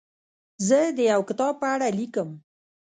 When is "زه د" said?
0.67-0.99